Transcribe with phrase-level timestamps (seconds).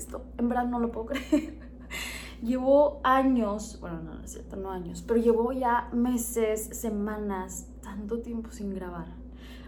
[0.00, 1.58] esto, en verdad no lo puedo creer.
[2.42, 8.20] llevo años, bueno, no, no es cierto, no años, pero llevo ya meses, semanas, tanto
[8.20, 9.06] tiempo sin grabar.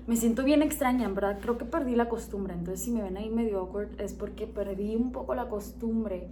[0.07, 3.17] Me siento bien extraña, en verdad, creo que perdí la costumbre, entonces si me ven
[3.17, 6.29] ahí medio awkward es porque perdí un poco la costumbre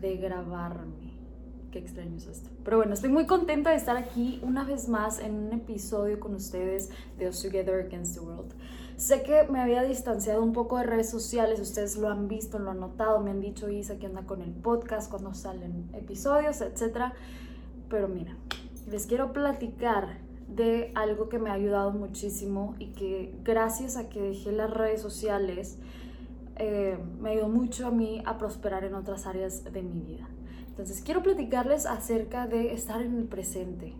[0.00, 1.18] de grabarme.
[1.72, 2.48] Qué extraño es esto.
[2.64, 6.34] Pero bueno, estoy muy contenta de estar aquí una vez más en un episodio con
[6.34, 8.54] ustedes de Us Together Against the World.
[8.98, 12.72] Sé que me había distanciado un poco de redes sociales, ustedes lo han visto, lo
[12.72, 17.12] han notado, me han dicho Isa que anda con el podcast cuando salen episodios, etc.
[17.88, 18.36] Pero mira,
[18.90, 24.20] les quiero platicar de algo que me ha ayudado muchísimo y que gracias a que
[24.20, 25.78] dejé las redes sociales
[26.56, 30.28] eh, me ayudó mucho a mí a prosperar en otras áreas de mi vida.
[30.66, 33.94] Entonces quiero platicarles acerca de estar en el presente,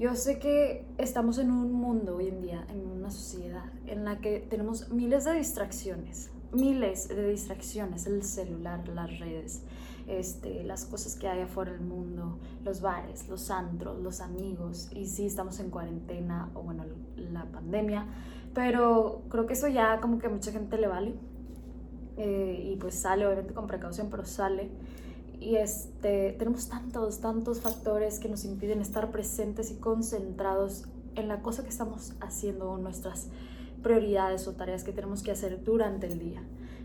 [0.00, 4.18] yo sé que estamos en un mundo hoy en día, en una sociedad en la
[4.18, 9.62] que tenemos miles de distracciones, miles de distracciones, el celular, las redes,
[10.08, 15.04] este, las cosas que hay afuera del mundo, los bares, los antros, los amigos, y
[15.04, 16.84] sí, estamos en cuarentena o bueno,
[17.16, 18.06] la pandemia,
[18.54, 21.14] pero creo que eso ya como que a mucha gente le vale,
[22.16, 24.70] eh, y pues sale obviamente con precaución, pero sale
[25.40, 30.84] y este, tenemos tantos, tantos factores que nos impiden estar presentes y concentrados
[31.16, 33.28] en la cosa que estamos haciendo o nuestras
[33.82, 36.42] prioridades o tareas que tenemos que hacer durante el día.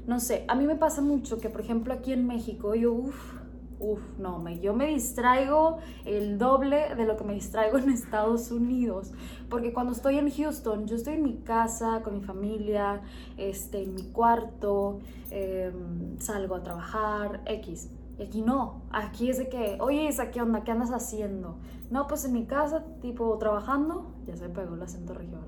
[0.08, 3.34] No sé, a mí me pasa mucho que, por ejemplo, aquí en México, yo, uff,
[3.80, 8.52] uff, no, me, yo me distraigo el doble de lo que me distraigo en Estados
[8.52, 9.12] Unidos.
[9.50, 13.02] Porque cuando estoy en Houston, yo estoy en mi casa, con mi familia,
[13.36, 17.90] este, en mi cuarto, em, salgo a trabajar, X.
[18.18, 20.64] Y aquí no, aquí es de que, oye Isa, ¿qué onda?
[20.64, 21.58] ¿Qué andas haciendo?
[21.90, 25.40] No, pues en mi casa, tipo trabajando, ya se pegó el acento regio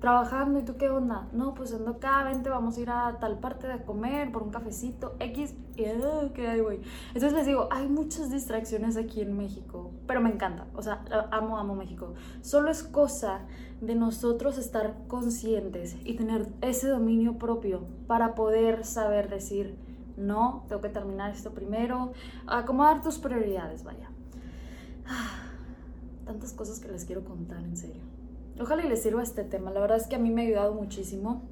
[0.00, 1.28] Trabajando, ¿y tú qué onda?
[1.32, 4.50] No, pues ando acá, vente, vamos a ir a tal parte de comer por un
[4.50, 6.80] cafecito, X, ¿qué hay, güey?
[7.08, 11.56] Entonces les digo, hay muchas distracciones aquí en México, pero me encanta, o sea, amo,
[11.56, 12.12] amo México.
[12.42, 13.46] Solo es cosa
[13.80, 19.78] de nosotros estar conscientes y tener ese dominio propio para poder saber decir,
[20.16, 22.12] no, tengo que terminar esto primero,
[22.46, 24.10] acomodar tus prioridades, vaya.
[26.24, 28.02] tantas cosas que les quiero contar, en serio.
[28.60, 29.70] Ojalá y les sirva este tema.
[29.70, 31.42] La verdad es que a mí me ha ayudado muchísimo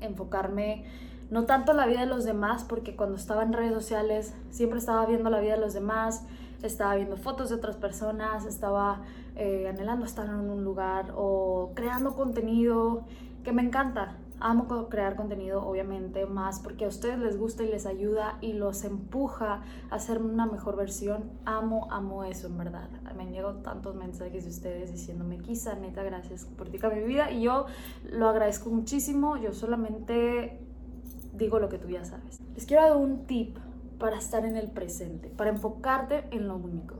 [0.00, 0.84] enfocarme
[1.30, 4.78] no tanto en la vida de los demás, porque cuando estaba en redes sociales siempre
[4.78, 6.24] estaba viendo la vida de los demás,
[6.62, 9.02] estaba viendo fotos de otras personas, estaba
[9.36, 13.04] eh, anhelando estar en un lugar o creando contenido
[13.44, 14.16] que me encanta.
[14.42, 18.84] Amo crear contenido, obviamente, más porque a ustedes les gusta y les ayuda y los
[18.84, 21.30] empuja a hacer una mejor versión.
[21.44, 22.88] Amo, amo eso, en verdad.
[23.14, 27.30] Me han llegado tantos mensajes de ustedes diciéndome, quizá, neta, gracias por ti, mi vida.
[27.30, 27.66] Y yo
[28.10, 29.36] lo agradezco muchísimo.
[29.36, 30.58] Yo solamente
[31.34, 32.40] digo lo que tú ya sabes.
[32.54, 33.58] Les quiero dar un tip
[33.98, 36.94] para estar en el presente, para enfocarte en lo único.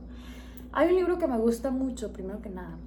[0.73, 2.77] Hay un libro que me gusta mucho, primero que nada,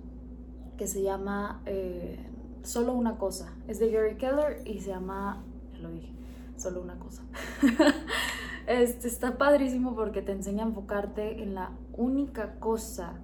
[0.76, 1.60] que se llama...
[1.66, 2.31] Eh,
[2.65, 3.53] Solo una cosa.
[3.69, 6.13] Es de Gary Keller y se llama, ya lo dije,
[6.57, 7.23] solo una cosa.
[8.67, 13.21] este está padrísimo porque te enseña a enfocarte en la única cosa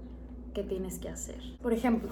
[0.52, 1.40] que tienes que hacer.
[1.62, 2.10] Por ejemplo,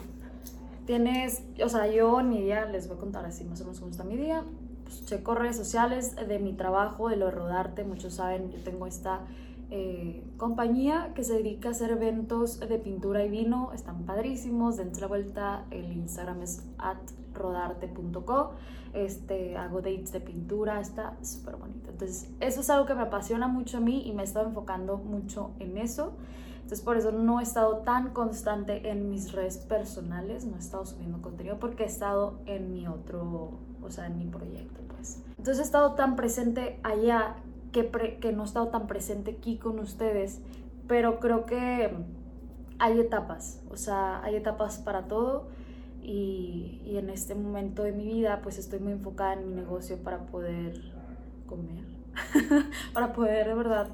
[0.87, 3.78] tienes, o sea, yo en mi día, les voy a contar así más o menos
[3.78, 4.43] cómo está mi día.
[4.84, 7.84] Pues checo redes sociales de mi trabajo, de lo de rodarte.
[7.84, 9.21] Muchos saben, yo tengo esta
[9.70, 13.72] eh, compañía que se dedica a hacer eventos de pintura y vino.
[13.74, 15.66] Están padrísimos, dense la vuelta.
[15.70, 16.98] El Instagram es at
[17.34, 18.52] rodarte.co.
[18.94, 21.90] Este, hago dates de pintura, está súper bonito.
[21.90, 24.96] Entonces, eso es algo que me apasiona mucho a mí y me he estado enfocando
[24.96, 26.14] mucho en eso.
[26.56, 30.84] Entonces, por eso no he estado tan constante en mis redes personales, no he estado
[30.84, 33.52] subiendo contenido porque he estado en mi otro,
[33.82, 35.22] o sea, en mi proyecto, pues.
[35.38, 37.36] Entonces, he estado tan presente allá
[37.72, 40.40] que, que no he estado tan presente aquí con ustedes,
[40.86, 41.90] pero creo que
[42.78, 45.48] hay etapas, o sea, hay etapas para todo
[46.02, 49.96] y, y, en este momento de mi vida pues estoy muy enfocada en mi negocio
[49.98, 50.80] para poder
[51.46, 51.84] comer,
[52.94, 53.88] para poder de verdad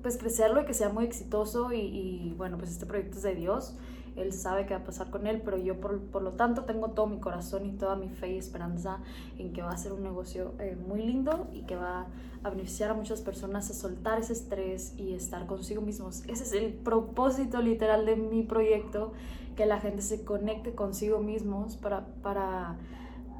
[0.00, 3.34] pues crecerlo y que sea muy exitoso y, y, bueno pues este proyecto es de
[3.34, 3.76] Dios,
[4.16, 6.90] Él sabe qué va a pasar con Él, pero yo por, por, lo tanto tengo
[6.90, 8.98] todo mi corazón y toda mi fe y esperanza
[9.38, 12.06] en que va a ser un negocio eh, muy lindo y que va
[12.42, 16.22] a beneficiar a muchas personas a soltar ese estrés y estar consigo mismos.
[16.26, 19.12] Ese es el propósito literal de mi proyecto
[19.56, 22.78] que la gente se conecte consigo mismos para, para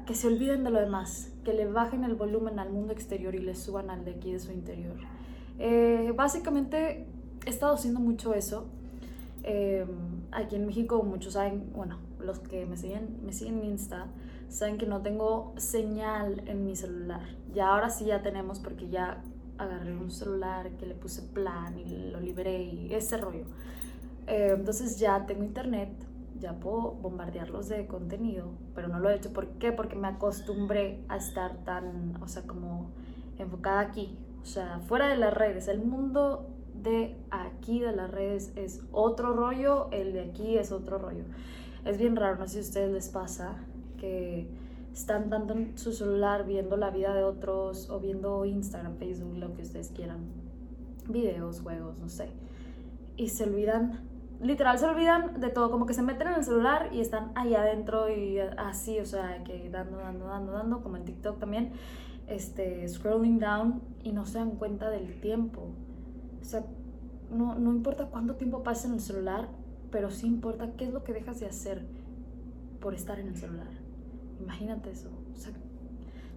[0.05, 3.39] que se olviden de lo demás, que le bajen el volumen al mundo exterior y
[3.39, 4.95] le suban al de aquí de su interior.
[5.59, 7.05] Eh, básicamente
[7.45, 8.67] he estado haciendo mucho eso.
[9.43, 9.85] Eh,
[10.31, 14.07] aquí en México muchos saben, bueno, los que me siguen, me siguen en Insta,
[14.49, 17.21] saben que no tengo señal en mi celular.
[17.53, 19.23] Ya ahora sí ya tenemos porque ya
[19.57, 23.45] agarré un celular que le puse plan y lo liberé y ese rollo.
[24.27, 25.89] Eh, entonces ya tengo internet,
[26.39, 29.31] ya puedo bombardearlos de contenido, pero no lo he hecho.
[29.31, 29.71] ¿Por qué?
[29.71, 32.89] Porque me acostumbré a estar tan, o sea, como
[33.37, 35.67] enfocada aquí, o sea, fuera de las redes.
[35.67, 37.15] El mundo de
[37.61, 41.23] aquí de las redes es otro rollo, el de aquí es otro rollo.
[41.85, 43.55] Es bien raro, no sé si a ustedes les pasa
[43.99, 44.49] que
[44.93, 49.53] están dando en su celular viendo la vida de otros o viendo Instagram, Facebook, lo
[49.53, 50.21] que ustedes quieran,
[51.07, 52.29] videos, juegos, no sé.
[53.15, 53.99] Y se olvidan,
[54.41, 57.53] literal se olvidan de todo, como que se meten en el celular y están ahí
[57.53, 61.73] adentro y así, o sea, que dando, dando, dando, dando, como en TikTok también,
[62.25, 65.69] este, scrolling down y no se dan cuenta del tiempo.
[66.41, 66.63] O sea,
[67.31, 69.49] no, no importa cuánto tiempo pasa en el celular,
[69.91, 71.85] pero sí importa qué es lo que dejas de hacer
[72.79, 73.69] por estar en el celular.
[74.39, 75.09] Imagínate eso.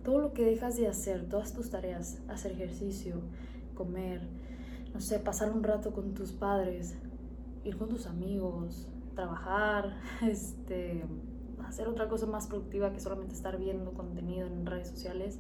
[0.05, 3.23] Todo lo que dejas de hacer, todas tus tareas, hacer ejercicio,
[3.75, 4.20] comer,
[4.93, 6.94] no sé, pasar un rato con tus padres,
[7.64, 11.05] ir con tus amigos, trabajar, este,
[11.67, 15.38] hacer otra cosa más productiva que solamente estar viendo contenido en redes sociales.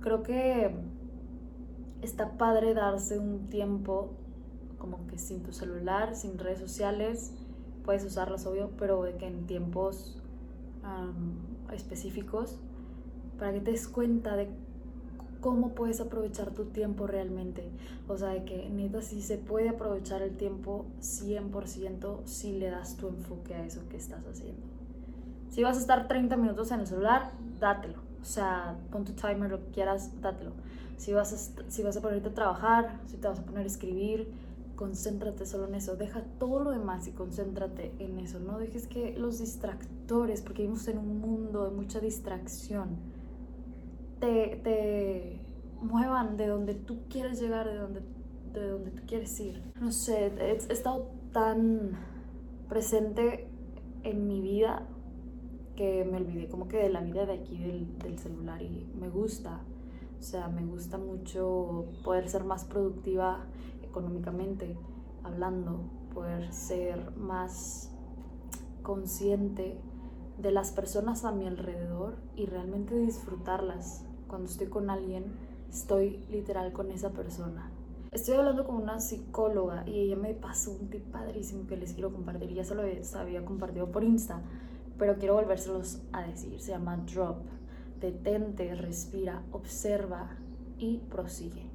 [0.00, 0.76] Creo que
[2.02, 4.14] está padre darse un tiempo
[4.78, 7.32] como que sin tu celular, sin redes sociales,
[7.84, 10.20] puedes usarlas obvio, pero de que en tiempos
[11.72, 12.58] específicos
[13.38, 14.48] para que te des cuenta de
[15.40, 17.68] cómo puedes aprovechar tu tiempo realmente.
[18.08, 22.96] O sea, de que neta sí se puede aprovechar el tiempo 100% si le das
[22.96, 24.62] tu enfoque a eso que estás haciendo.
[25.50, 27.98] Si vas a estar 30 minutos en el celular, dátelo.
[28.20, 30.52] O sea, pon tu timer, lo que quieras, dátelo.
[30.96, 33.66] Si vas a, si vas a ponerte a trabajar, si te vas a poner a
[33.66, 34.28] escribir,
[34.76, 39.16] concéntrate solo en eso, deja todo lo demás y concéntrate en eso, no dejes que
[39.18, 42.96] los distractores, porque vivimos en un mundo de mucha distracción,
[44.20, 45.40] te, te
[45.80, 48.02] muevan de donde tú quieres llegar, de donde,
[48.52, 49.62] de donde tú quieres ir.
[49.80, 51.98] No sé, he, estado tan
[52.68, 53.48] presente
[54.02, 54.86] en mi vida
[55.74, 59.08] que me olvidé como que de la vida de aquí del, del celular y me
[59.08, 59.60] gusta.
[60.18, 63.44] O sea, me gusta mucho poder ser más productiva
[63.96, 64.76] económicamente
[65.24, 65.80] hablando,
[66.12, 67.90] poder ser más
[68.82, 69.80] consciente
[70.36, 74.04] de las personas a mi alrededor y realmente disfrutarlas.
[74.28, 75.24] Cuando estoy con alguien,
[75.70, 77.70] estoy literal con esa persona.
[78.12, 82.12] Estoy hablando con una psicóloga y ella me pasó un tip padrísimo que les quiero
[82.12, 82.52] compartir.
[82.52, 84.42] Ya se lo había compartido por Insta,
[84.98, 86.60] pero quiero volvérselos a decir.
[86.60, 87.38] Se llama Drop.
[87.98, 90.36] Detente, respira, observa
[90.78, 91.65] y prosigue.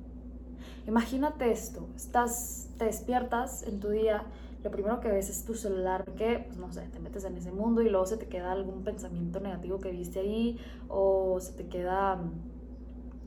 [0.88, 4.26] Imagínate esto, estás, te despiertas en tu día,
[4.64, 7.52] lo primero que ves es tu celular, que, pues no sé, te metes en ese
[7.52, 11.68] mundo y luego se te queda algún pensamiento negativo que viste ahí o se te
[11.68, 12.32] queda mm,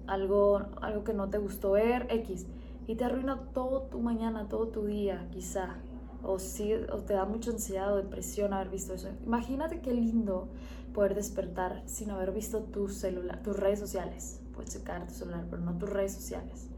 [0.06, 2.46] algo, algo que no te gustó ver, X,
[2.86, 5.76] y te arruina todo tu mañana, todo tu día, quizá.
[6.22, 9.08] O, si, o te da mucha ansiedad o depresión haber visto eso.
[9.26, 10.48] Imagínate qué lindo
[10.94, 14.40] poder despertar sin haber visto tu celular, tus redes sociales.
[14.54, 16.70] Puedes checar tu celular, pero no tus redes sociales.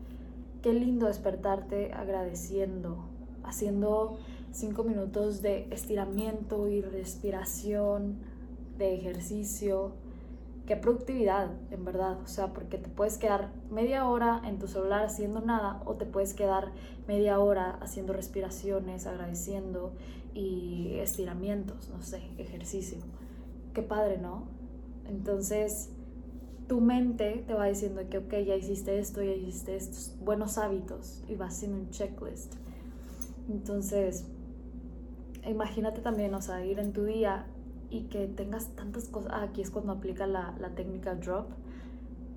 [0.67, 3.05] Qué lindo despertarte agradeciendo,
[3.45, 4.19] haciendo
[4.51, 8.19] cinco minutos de estiramiento y respiración,
[8.77, 9.93] de ejercicio.
[10.67, 12.19] Qué productividad, en verdad.
[12.21, 16.05] O sea, porque te puedes quedar media hora en tu celular haciendo nada o te
[16.05, 16.73] puedes quedar
[17.07, 19.93] media hora haciendo respiraciones, agradeciendo
[20.35, 22.99] y estiramientos, no sé, ejercicio.
[23.73, 24.49] Qué padre, ¿no?
[25.05, 25.91] Entonces,
[26.69, 31.23] tu mente te va diciendo que, ok, ya hiciste esto, ya hiciste estos buenos hábitos
[31.29, 32.55] y vas haciendo un checklist.
[33.49, 34.25] Entonces,
[35.47, 37.47] imagínate también, o sea, ir en tu día
[37.91, 41.47] y que tengas tantas cosas, ah, aquí es cuando aplica la, la, técnica drop,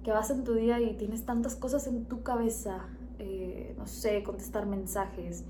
[0.04, 4.22] que vas en tu día y tienes tantas cosas en tu cabeza, eh, no sé,
[4.24, 5.44] contestar mensajes,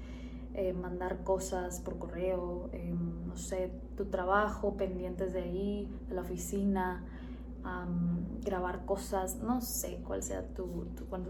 [0.53, 2.95] eh, mandar cosas por correo, eh,
[3.27, 7.03] no sé, tu trabajo, pendientes de ahí, de la oficina,
[8.43, 10.87] grabar cosas, no sé cuál sea tu,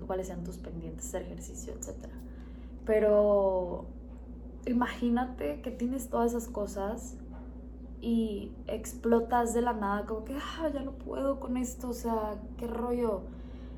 [0.07, 2.07] cuáles sean tus pendientes, de ejercicio, etc.
[2.85, 3.85] Pero
[4.65, 7.17] imagínate que tienes todas esas cosas
[8.01, 12.35] y explotas de la nada, como que ah, ya no puedo con esto, o sea,
[12.57, 13.21] qué rollo.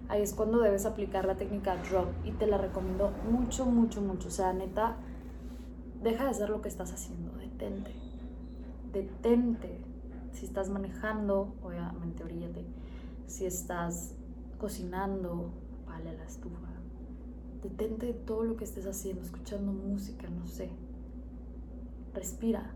[0.09, 4.27] Ahí es cuando debes aplicar la técnica drop y te la recomiendo mucho, mucho, mucho.
[4.27, 4.97] O sea, neta,
[6.03, 7.91] deja de hacer lo que estás haciendo, detente,
[8.91, 9.79] detente,
[10.33, 12.65] si estás manejando, obviamente oríllate.
[13.27, 14.15] Si estás
[14.57, 15.51] cocinando,
[15.85, 16.67] vale la estufa.
[17.61, 20.69] Detente de todo lo que estés haciendo, escuchando música, no sé.
[22.13, 22.73] Respira.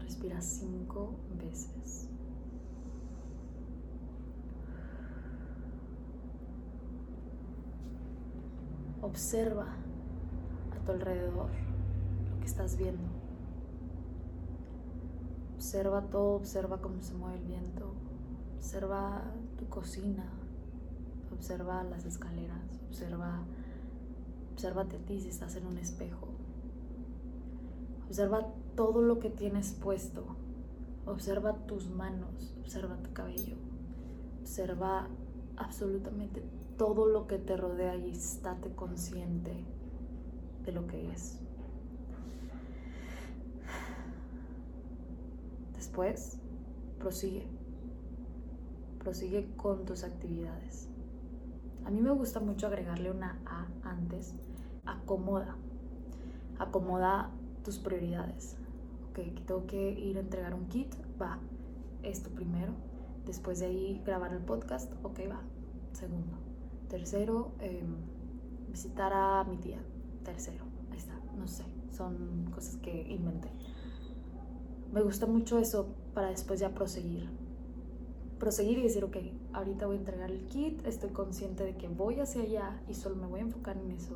[0.00, 2.08] Respira cinco veces.
[9.02, 9.83] Observa
[10.84, 11.50] tu alrededor
[12.30, 13.08] lo que estás viendo.
[15.54, 17.94] Observa todo, observa cómo se mueve el viento,
[18.56, 19.22] observa
[19.58, 20.26] tu cocina,
[21.32, 23.44] observa las escaleras, observa,
[24.52, 26.28] obsérvate a ti si estás en un espejo.
[28.06, 30.24] Observa todo lo que tienes puesto.
[31.06, 33.56] Observa tus manos, observa tu cabello,
[34.40, 35.08] observa
[35.56, 36.42] absolutamente
[36.78, 39.66] todo lo que te rodea y estate consciente
[40.64, 41.40] de lo que es.
[45.74, 46.38] Después,
[46.98, 47.46] prosigue.
[48.98, 50.88] Prosigue con tus actividades.
[51.84, 54.34] A mí me gusta mucho agregarle una A antes.
[54.86, 55.56] Acomoda.
[56.58, 57.30] Acomoda
[57.62, 58.56] tus prioridades.
[59.10, 60.94] Ok, tengo que ir a entregar un kit.
[61.20, 61.38] Va,
[62.02, 62.72] esto primero.
[63.26, 64.92] Después de ahí grabar el podcast.
[65.02, 65.42] Ok, va.
[65.92, 66.36] Segundo.
[66.88, 67.96] Tercero, em,
[68.70, 69.78] visitar a mi tía.
[70.24, 70.64] Tercero.
[70.90, 71.14] Ahí está.
[71.36, 71.64] No sé.
[71.92, 73.50] Son cosas que inventé.
[74.92, 77.28] Me gusta mucho eso para después ya proseguir.
[78.38, 79.16] Proseguir y decir, ok,
[79.52, 83.16] ahorita voy a entregar el kit, estoy consciente de que voy hacia allá y solo
[83.16, 84.14] me voy a enfocar en eso.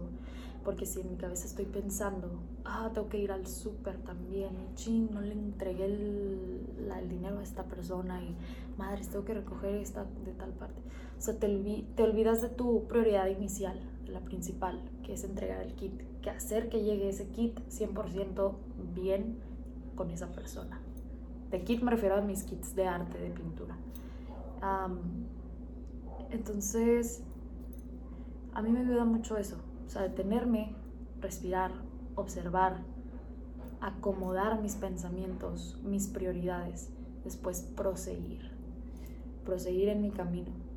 [0.64, 2.30] Porque si en mi cabeza estoy pensando,
[2.64, 6.60] ah, tengo que ir al súper también, ching, no le entregué el,
[6.96, 8.36] el, dinero a esta persona y
[8.76, 10.80] madre, tengo que recoger esta de tal parte.
[11.18, 11.48] O sea, te,
[11.96, 16.68] te olvidas de tu prioridad inicial, la principal, que es entregar el kit, que hacer
[16.68, 18.54] que llegue ese kit 100%
[18.94, 19.38] bien
[19.94, 20.80] con esa persona.
[21.50, 23.76] De kit me refiero a mis kits de arte, de pintura.
[26.30, 27.22] entonces,
[28.52, 30.74] a mí me ayuda mucho eso, o sea, detenerme,
[31.20, 31.72] respirar,
[32.16, 32.82] observar,
[33.80, 36.90] acomodar mis pensamientos, mis prioridades,
[37.24, 38.50] después proseguir,
[39.44, 40.67] proseguir en mi camino.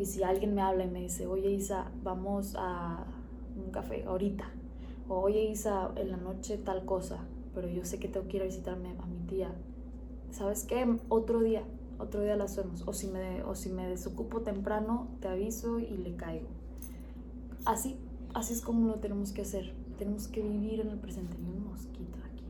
[0.00, 3.04] Y si alguien me habla y me dice, oye Isa, vamos a
[3.54, 4.50] un café ahorita,
[5.10, 7.18] o oye Isa, en la noche tal cosa,
[7.54, 9.52] pero yo sé que tengo que ir a visitarme a mi tía.
[10.30, 10.96] ¿Sabes qué?
[11.10, 11.64] Otro día,
[11.98, 12.82] otro día la hacemos.
[12.88, 16.48] O si, me, o si me desocupo temprano, te aviso y le caigo.
[17.66, 17.98] Así,
[18.32, 19.74] así es como lo tenemos que hacer.
[19.98, 21.36] Tenemos que vivir en el presente.
[21.36, 22.44] Hay un mosquito aquí.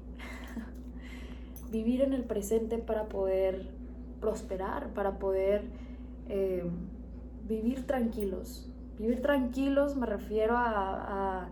[1.73, 3.73] vivir en el presente para poder
[4.21, 5.65] prosperar, para poder
[6.29, 6.63] eh,
[7.51, 8.73] vivir tranquilos.
[8.99, 11.49] Vivir tranquilos me refiero a,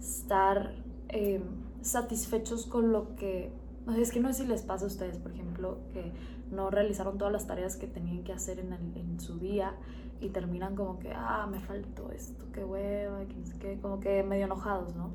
[0.00, 0.74] estar...
[1.08, 1.40] Eh,
[1.86, 3.52] satisfechos con lo que...
[3.96, 6.12] Es que no sé si les pasa a ustedes, por ejemplo, que
[6.50, 9.74] no realizaron todas las tareas que tenían que hacer en, su día
[10.20, 13.20] y terminan como que, ah, me faltó esto, qué hueva,
[13.60, 15.10] que como que medio enojados, ¿no?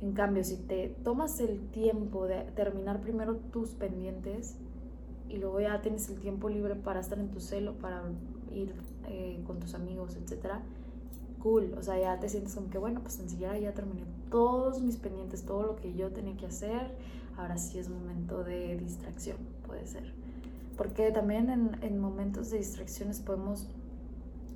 [0.00, 4.58] En cambio, si te tomas el tiempo de terminar primero tus pendientes
[5.28, 8.02] y luego ya tienes el tiempo libre para estar en tu celo, para
[8.52, 8.74] ir
[9.08, 10.62] eh, con tus amigos, etcétera,
[11.42, 14.80] cool, o sea, ya te sientes como que, bueno, pues en siquiera ya terminé todos
[14.80, 16.94] mis pendientes, todo lo que yo tenía que hacer,
[17.36, 20.12] ahora sí es momento de distracción, puede ser.
[20.76, 23.68] Porque también en, en momentos de distracciones podemos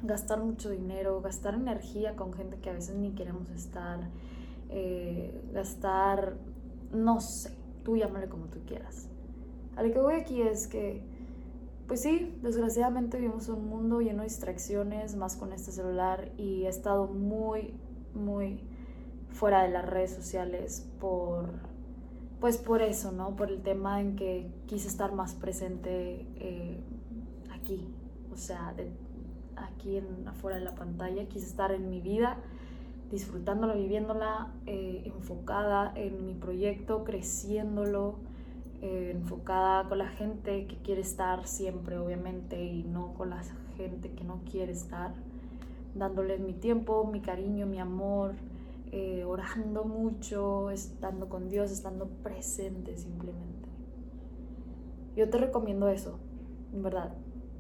[0.03, 4.09] gastar mucho dinero, gastar energía con gente que a veces ni queremos estar,
[4.71, 6.37] eh, gastar,
[6.93, 7.53] no sé,
[7.85, 9.09] tú llámale como tú quieras.
[9.77, 11.03] A lo que voy aquí es que
[11.89, 16.69] pues sí, desgraciadamente vivimos un mundo lleno de distracciones, más con este celular, y he
[16.69, 17.73] estado muy,
[18.15, 18.61] muy
[19.31, 21.47] fuera de las redes sociales por,
[22.41, 23.37] pues por eso, ¿no?
[23.37, 26.79] Por el tema en que quise estar más presente eh,
[27.55, 27.89] aquí,
[28.31, 28.75] o sea,
[29.57, 32.37] aquí en, afuera de la pantalla, quise estar en mi vida,
[33.11, 38.17] disfrutándola, viviéndola, eh, enfocada en mi proyecto, creciéndolo
[38.81, 43.43] eh, enfocada con la gente que quiere estar siempre, obviamente, y no con la
[43.77, 45.15] gente que no quiere estar,
[45.97, 48.35] dándoles mi tiempo, mi cariño, mi amor,
[48.93, 53.69] eh, orando mucho, estando con Dios, estando presente simplemente.
[55.17, 56.21] Yo te recomiendo eso,
[56.73, 57.13] en verdad.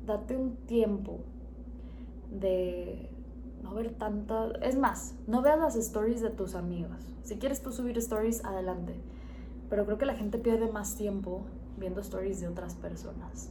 [0.06, 1.18] Date un tiempo
[2.30, 3.10] de
[3.62, 4.52] no ver tanta...
[4.62, 7.08] Es más, no veas las stories de tus amigos.
[7.24, 8.94] Si quieres tú subir stories, adelante
[9.70, 11.42] pero creo que la gente pierde más tiempo
[11.78, 13.50] viendo stories de otras personas.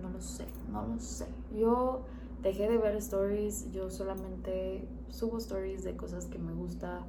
[0.00, 1.26] No, lo sé, no lo sé.
[1.56, 2.02] Yo
[2.42, 7.00] dejé de ver stories, yo solamente subo stories de cosas que me gusta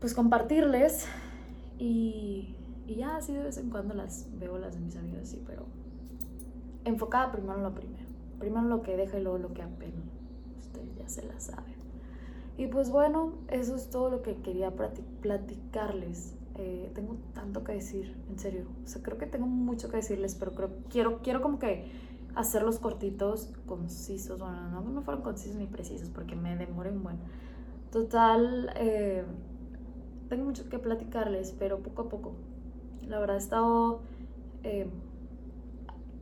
[0.00, 1.06] pues compartirles
[1.78, 5.42] y, y ya así de vez en cuando las veo las de mis amigos, sí,
[5.46, 5.66] pero
[6.84, 8.04] enfocada primero en lo primero.
[8.38, 10.02] Primero lo que deja y luego lo que apena.
[10.58, 11.74] Ustedes ya se la saben.
[12.56, 14.72] Y pues bueno, eso es todo lo que quería
[15.20, 18.66] platicarles eh, tengo tanto que decir, en serio.
[18.84, 21.90] O sea, creo que tengo mucho que decirles, pero creo, quiero, quiero como que
[22.34, 27.02] hacerlos cortitos, concisos, bueno, no, no fueron concisos ni precisos porque me demoré un.
[27.90, 29.24] Total, eh,
[30.28, 32.32] tengo mucho que platicarles, pero poco a poco.
[33.08, 34.02] La verdad he estado...
[34.62, 34.86] Eh,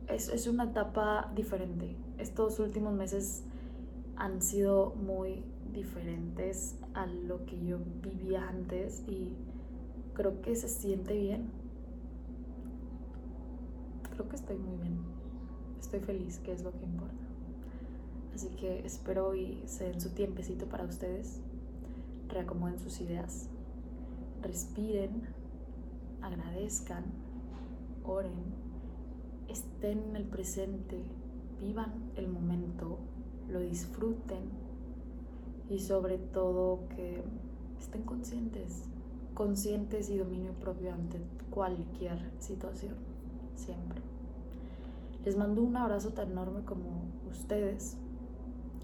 [0.07, 1.97] es, es una etapa diferente.
[2.17, 3.43] Estos últimos meses
[4.15, 5.43] han sido muy
[5.73, 9.35] diferentes a lo que yo vivía antes y
[10.19, 11.49] creo que se siente bien.
[14.11, 14.99] Creo que estoy muy bien.
[15.79, 17.23] Estoy feliz, que es lo que importa.
[18.35, 21.39] Así que espero y se den su tiempecito para ustedes.
[22.27, 23.47] Reacomoden sus ideas.
[24.41, 25.21] Respiren.
[26.21, 27.05] Agradezcan.
[28.03, 28.43] Oren.
[29.47, 31.01] Estén en el presente.
[31.61, 32.97] Vivan el momento.
[33.47, 34.49] Lo disfruten
[35.69, 37.23] y sobre todo que
[37.79, 38.89] estén conscientes,
[39.39, 41.17] conscientes y dominio propio ante
[41.49, 42.95] cualquier situación,
[43.55, 44.01] siempre.
[45.23, 47.95] Les mando un abrazo tan enorme como ustedes.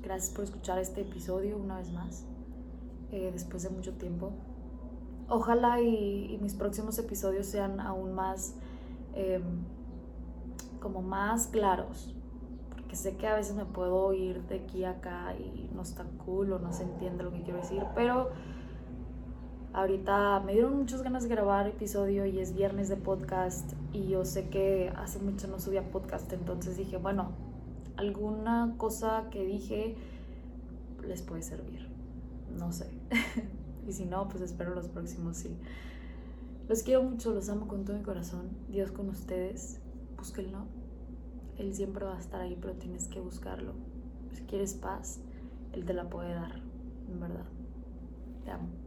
[0.01, 2.23] Gracias por escuchar este episodio una vez más,
[3.11, 4.31] eh, después de mucho tiempo.
[5.27, 8.55] Ojalá y, mis próximos episodios sean aún más,
[9.13, 9.43] em,
[10.79, 12.15] como más claros,
[12.95, 16.53] sé que a veces me puedo ir de aquí a acá y no está cool
[16.53, 18.29] o no se entiende lo que quiero decir, pero
[19.75, 24.23] ahorita me dieron muchas ganas de grabar episodio y es viernes de podcast y yo
[24.23, 27.33] sé que hace mucho no subía podcast, entonces dije, bueno,
[27.97, 29.97] alguna cosa que dije
[31.05, 31.89] les puede servir,
[32.57, 32.89] no sé.
[33.87, 35.57] y si no, pues espero los próximos sí.
[36.69, 38.49] Los quiero mucho, los amo con todo mi corazón.
[38.69, 39.81] Dios con ustedes.
[40.17, 40.65] Búsquenlo.
[41.57, 43.73] Él siempre va a estar ahí, pero tienes que buscarlo.
[44.31, 45.19] Si quieres paz,
[45.73, 46.63] Él te la puede dar,
[47.07, 47.45] en verdad.
[48.43, 48.84] Te amo.